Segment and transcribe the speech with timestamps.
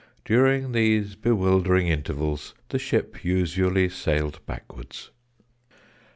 [0.25, 5.11] During these bewildering intervals the ship usually sailed backwards.